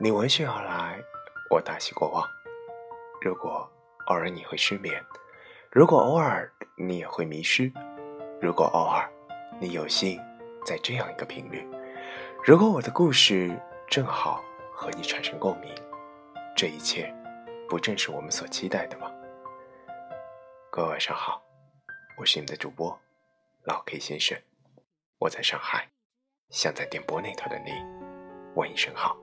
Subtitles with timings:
[0.00, 1.02] 你闻讯而来，
[1.50, 2.24] 我大喜过望。
[3.20, 3.68] 如果
[4.06, 5.04] 偶尔你会失眠，
[5.72, 7.72] 如果偶尔你也会迷失，
[8.40, 9.10] 如果偶尔
[9.58, 10.16] 你有幸
[10.64, 11.66] 在这样一个频率，
[12.44, 14.40] 如果我的故事正好
[14.72, 15.74] 和你产生共鸣，
[16.56, 17.12] 这一切
[17.68, 19.10] 不正是我们所期待的吗？
[20.70, 21.42] 各位晚上好，
[22.16, 22.96] 我是你们的主播
[23.64, 24.38] 老 K 先生，
[25.18, 25.88] 我在上海，
[26.50, 27.72] 向在电波那头的你
[28.54, 29.18] 问一声好。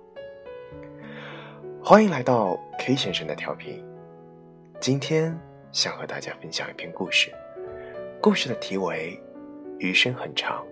[1.88, 3.80] 欢迎来到 K 先生的调频。
[4.80, 5.40] 今天
[5.72, 7.32] 想和大家分享一篇故事，
[8.20, 9.22] 故事的题为
[9.78, 10.66] 《余生很长，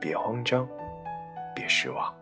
[0.00, 0.64] 别慌张，
[1.52, 2.14] 别失望》。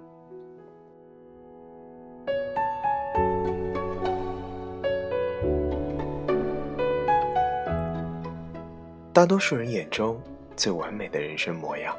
[9.13, 10.19] 大多数人眼中
[10.57, 11.95] 最完美的人生模样：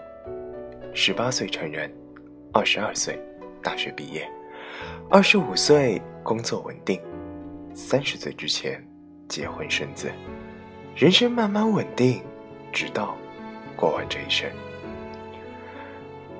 [0.92, 1.94] 十八岁成人，
[2.52, 3.22] 二十二岁
[3.62, 4.28] 大学毕业，
[5.08, 6.02] 二十五岁。
[6.26, 7.00] 工作稳定，
[7.76, 8.84] 三十岁之前
[9.28, 10.12] 结婚生子，
[10.96, 12.24] 人生慢慢稳定，
[12.74, 13.16] 直到
[13.76, 14.50] 过完这一生。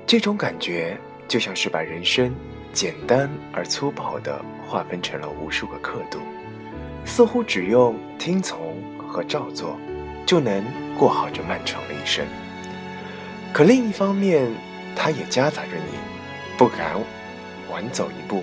[0.04, 0.98] 这种感觉
[1.28, 2.34] 就像是把人生
[2.72, 6.18] 简单而粗暴地划分成了无数个刻度，
[7.04, 9.78] 似乎只用听从和照做
[10.26, 10.64] 就能
[10.98, 12.26] 过好这漫长的一生。
[13.52, 14.50] 可另一方面，
[14.96, 15.96] 它也夹杂着你
[16.58, 17.00] 不敢
[17.70, 18.42] 晚走一步，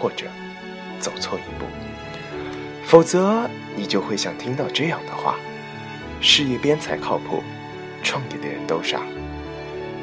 [0.00, 0.24] 或者。
[0.98, 1.66] 走错一步，
[2.84, 5.36] 否则你就会想听到这样的话：
[6.20, 7.42] 事业编才靠谱，
[8.02, 9.02] 创业的人都傻。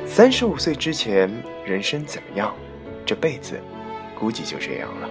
[0.07, 1.29] 三十五岁之前，
[1.65, 2.53] 人生怎么样？
[3.05, 3.59] 这辈子
[4.17, 5.09] 估计就这样了。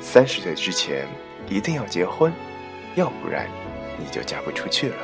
[0.00, 1.06] 三十岁之前
[1.48, 2.32] 一定要结婚，
[2.94, 3.46] 要不然
[3.98, 4.96] 你就嫁不出去了。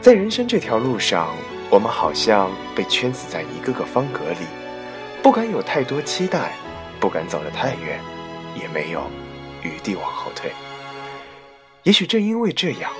[0.00, 1.34] 在人生这条路上，
[1.70, 4.46] 我们好像被圈死在一个个方格里，
[5.22, 6.52] 不敢有太多期待，
[7.00, 7.98] 不敢走得太远。
[8.54, 9.10] 也没有
[9.62, 10.52] 余地往后退。
[11.82, 12.90] 也许正因为这样，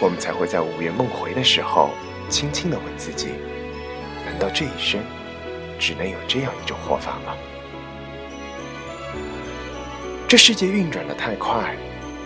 [0.00, 1.90] 我们才会在午夜梦回的时候，
[2.28, 3.28] 轻轻地问自己：
[4.24, 5.00] 难道这一生
[5.78, 7.36] 只能有这样一种活法吗？
[10.26, 11.76] 这世界运转的太快，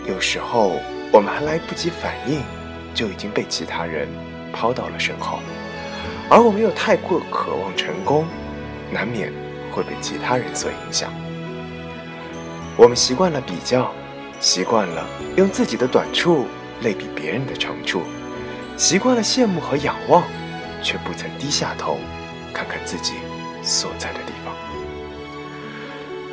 [0.07, 0.79] 有时候
[1.11, 2.41] 我们还来不及反应，
[2.95, 4.07] 就已经被其他人
[4.51, 5.37] 抛到了身后；
[6.27, 8.25] 而我们又太过渴望成功，
[8.91, 9.31] 难免
[9.71, 11.13] 会被其他人所影响。
[12.81, 13.93] 我们习惯了比较，
[14.39, 16.47] 习惯了用自己的短处
[16.81, 18.03] 类比别人的长处，
[18.77, 20.23] 习惯了羡慕和仰望，
[20.81, 21.97] 却不曾低下头
[22.53, 23.15] 看看自己
[23.61, 24.55] 所在的地方。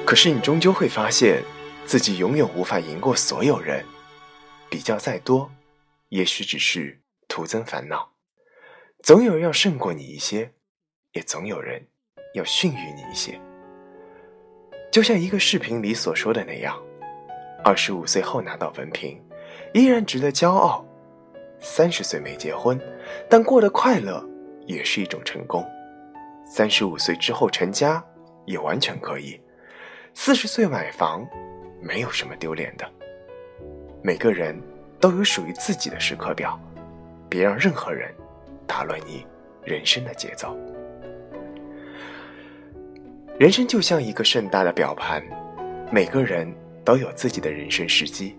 [0.06, 1.42] 可是你终究会发现，
[1.84, 3.84] 自己永远无法赢过所有人。
[4.70, 5.50] 比较再多，
[6.10, 8.12] 也许只是徒增烦恼。
[9.02, 10.52] 总有人要胜过你一些，
[11.10, 11.88] 也总有人
[12.34, 13.40] 要逊于你一些。
[14.90, 16.76] 就像一个视频里所说的那样，
[17.62, 19.20] 二十五岁后拿到文凭，
[19.74, 20.84] 依然值得骄傲；
[21.60, 22.80] 三十岁没结婚，
[23.28, 24.24] 但过得快乐，
[24.66, 25.62] 也是一种成功；
[26.46, 28.02] 三十五岁之后成家，
[28.46, 29.38] 也完全可以；
[30.14, 31.26] 四十岁买房，
[31.80, 32.88] 没有什么丢脸的。
[34.02, 34.58] 每个人
[34.98, 36.58] 都有属于自己的时刻表，
[37.28, 38.14] 别让任何人
[38.66, 39.26] 打乱你
[39.62, 40.56] 人生的节奏。
[43.38, 45.22] 人生就像一个盛大的表盘，
[45.90, 46.50] 每个人
[46.82, 48.34] 都有自己的人生时机。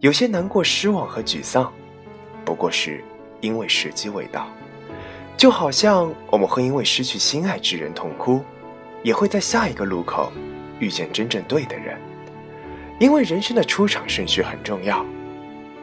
[0.00, 1.72] 有些难过、失望和沮丧，
[2.44, 3.04] 不过是
[3.40, 4.48] 因为时机未到。
[5.36, 8.42] 就好像我们会因为失去心爱之人痛哭，
[9.04, 10.32] 也会在下一个路口
[10.80, 11.96] 遇见真正对的人。
[12.98, 15.06] 因为人生的出场顺序很重要，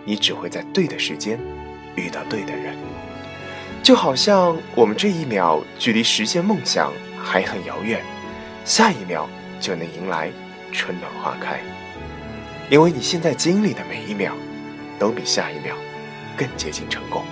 [0.04, 1.40] 你只会在对的时间
[1.96, 2.76] 遇到对的人。
[3.82, 8.04] 就好像我们这一秒距离实现梦想还很遥远。
[8.68, 9.30] 下一秒
[9.62, 10.30] 就能迎来
[10.74, 11.62] 春暖花开，
[12.70, 14.34] 因为你现在经历的每一秒，
[15.00, 15.74] 都比下一秒
[16.36, 17.24] 更接近成功。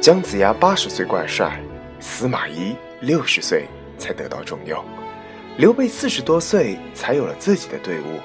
[0.00, 1.60] 姜子牙八十岁挂帅，
[2.00, 3.66] 司马懿六十岁
[3.98, 4.82] 才得到重用，
[5.58, 8.20] 刘备四十多岁才有了自己的队伍，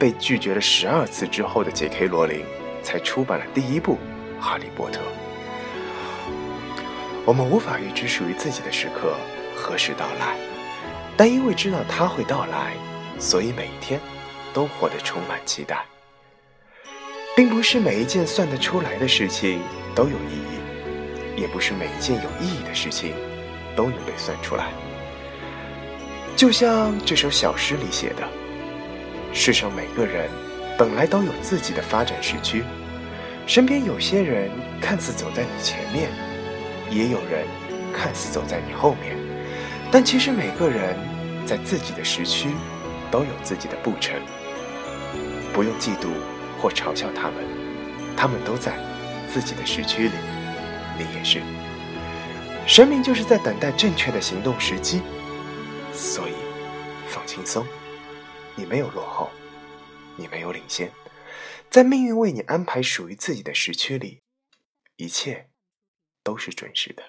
[0.00, 2.08] 被拒绝了十二次之后的 J.K.
[2.08, 2.44] 罗琳
[2.82, 3.96] 才出版了第一部
[4.42, 4.98] 《哈利波特》。
[7.24, 9.14] 我们无法预知属于自己的时刻。
[9.60, 10.36] 何时到来？
[11.16, 12.74] 但因为知道它会到来，
[13.18, 14.00] 所以每一天
[14.54, 15.84] 都活得充满期待。
[17.36, 19.60] 并不是每一件算得出来的事情
[19.96, 23.14] 都有意义，也不是每一件有意义的事情
[23.76, 24.66] 都能被算出来。
[26.36, 28.28] 就像这首小诗里写的
[29.34, 30.30] ：“世上每个人
[30.78, 32.62] 本来都有自己的发展时区，
[33.46, 34.50] 身边有些人
[34.80, 36.08] 看似走在你前面，
[36.90, 37.44] 也有人
[37.92, 39.16] 看似走在你后面。”
[39.90, 40.96] 但其实每个人
[41.46, 42.50] 在自己的时区
[43.10, 44.20] 都有自己的步程，
[45.52, 46.12] 不用嫉妒
[46.60, 47.42] 或嘲笑他们，
[48.16, 48.76] 他们都在
[49.32, 50.14] 自己的时区里，
[50.98, 51.40] 你也是。
[52.66, 55.00] 生命就是在等待正确的行动时机，
[55.94, 56.34] 所以
[57.08, 57.66] 放轻松，
[58.54, 59.30] 你没有落后，
[60.16, 60.92] 你没有领先，
[61.70, 64.20] 在命运为你安排属于自己的时区里，
[64.96, 65.48] 一切
[66.22, 67.02] 都是准时的。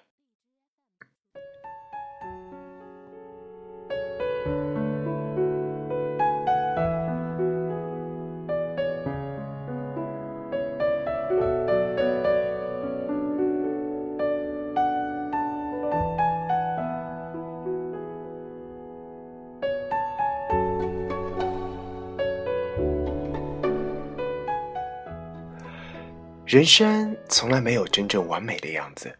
[26.49, 29.15] 人生从来没有真正完美的样子，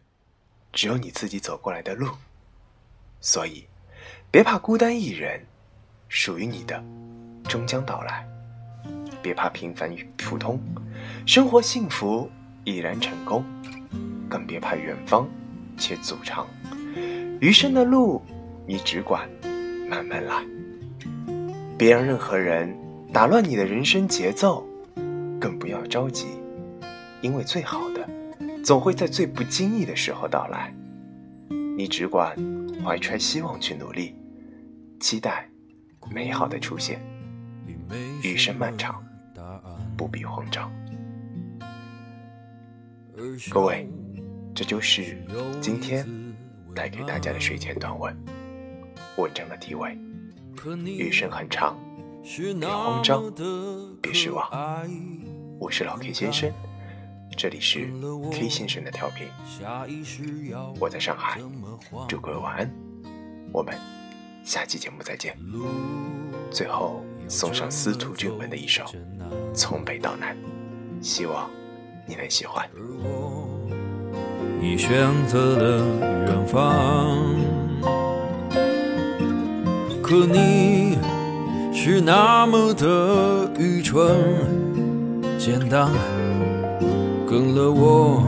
[0.72, 2.08] 只有你自己走过来的路。
[3.20, 3.64] 所以，
[4.32, 5.40] 别怕孤单一人，
[6.08, 6.82] 属于你的
[7.44, 8.28] 终将到来。
[9.22, 10.60] 别怕平凡与普通，
[11.24, 12.28] 生活幸福
[12.64, 13.44] 已然成功。
[14.28, 15.28] 更别怕远方
[15.78, 16.48] 且阻长，
[17.40, 18.20] 余生的路
[18.66, 19.30] 你只管
[19.88, 20.44] 慢慢来。
[21.78, 22.76] 别让任何人
[23.12, 24.66] 打乱你的人生节奏，
[25.40, 26.26] 更不要着急。
[27.22, 28.08] 因为最好的，
[28.64, 30.74] 总会在最不经意的时候到来。
[31.76, 32.36] 你只管
[32.84, 34.14] 怀揣希望去努力，
[34.98, 35.48] 期待
[36.10, 37.00] 美好的出现。
[38.22, 39.02] 余生漫长，
[39.96, 40.70] 不必慌张。
[43.50, 43.88] 各位，
[44.54, 45.18] 这就是
[45.60, 46.06] 今天
[46.74, 48.16] 带给大家的睡前短文。
[49.16, 49.98] 文章的题为：
[50.84, 51.78] 余生很长，
[52.22, 53.32] 别慌张，
[54.00, 54.48] 别失望。
[55.58, 56.50] 我是老 K 先生。
[57.42, 57.90] 这里是
[58.30, 59.26] K 先生的调频，
[60.78, 61.40] 我在上海，
[62.06, 62.70] 祝各位晚安，
[63.50, 63.74] 我们
[64.44, 65.34] 下期节目再见。
[66.50, 68.84] 最后送上司徒俊文的一首
[69.54, 70.36] 《从北到南》，
[71.00, 71.48] 希望
[72.06, 72.68] 你能喜欢。
[74.60, 75.86] 你选择了
[76.26, 77.16] 远方，
[80.02, 80.98] 可你
[81.72, 84.14] 是那么的愚蠢，
[85.38, 85.90] 简单。
[87.30, 88.24] 跟了我，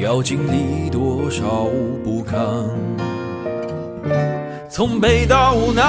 [0.00, 1.66] 要经历多少
[2.02, 2.40] 不堪？
[4.70, 5.84] 从北到南，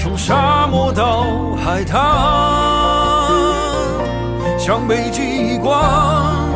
[0.00, 1.22] 从沙漠到
[1.64, 2.00] 海滩，
[4.58, 6.50] 向北极光，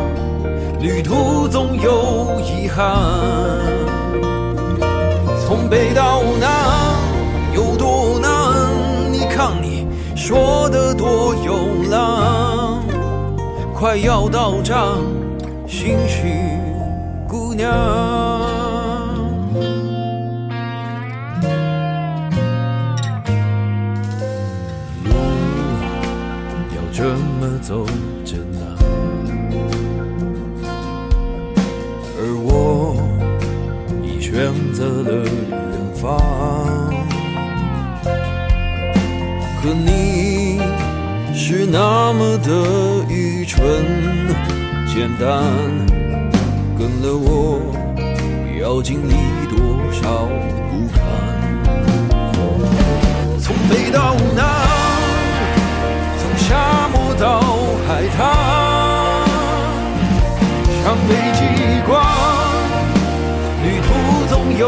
[0.81, 2.85] 旅途总有遗憾。
[5.47, 6.49] 从北到南
[7.55, 8.29] 有多难？
[9.13, 10.62] 你看你说
[13.83, 14.77] 快要到站，
[15.67, 16.29] 心绪
[17.27, 17.69] 姑娘。
[25.03, 25.11] 路
[26.73, 27.03] 要这
[27.41, 27.85] 么走
[28.23, 28.61] 真难，
[32.17, 32.95] 而我
[34.01, 35.59] 已选择了远
[35.93, 36.17] 方。
[39.61, 40.61] 可你
[41.35, 43.02] 是那么的
[43.43, 43.45] 愚。
[43.45, 43.61] 纯
[44.87, 45.27] 简单，
[46.77, 47.59] 跟了我
[48.61, 49.13] 要经历
[49.49, 49.57] 多
[49.91, 50.27] 少
[50.69, 50.97] 不堪？
[53.39, 54.41] 从北到南，
[56.17, 57.41] 从沙漠到
[57.85, 58.17] 海滩，
[60.81, 61.39] 向北极
[61.85, 61.91] 光，
[63.61, 63.87] 旅途
[64.29, 64.63] 总有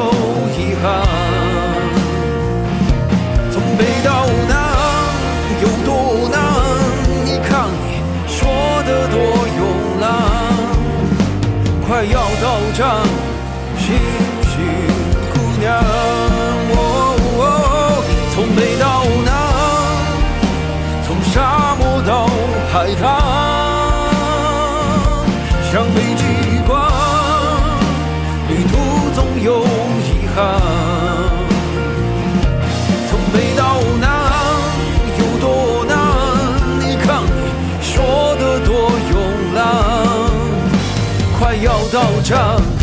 [41.61, 42.74] 有斗争。